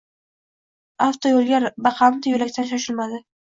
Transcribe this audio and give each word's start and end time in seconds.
Avtoyo’lga 1.09 1.61
baqamti 1.91 2.35
yo’lakdan 2.37 2.73
shoshilmadi. 2.75 3.25